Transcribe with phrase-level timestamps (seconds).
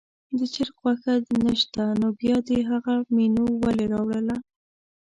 [0.37, 1.13] د چرګ غوښه
[1.43, 4.35] نه شته نو بیا دې هغه مینو ولې راوړله.